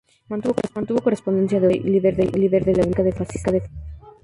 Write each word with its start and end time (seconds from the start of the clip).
Mantuvo 0.75 0.99
correspondencia 1.03 1.59
con 1.59 1.67
Oswald 1.67 1.83
Mosley, 1.85 1.91
líder 2.41 2.65
de 2.65 2.73
la 2.73 2.81
Unión 2.81 2.89
Británica 2.89 3.03
de 3.03 3.11
Fascistas. 3.11 3.69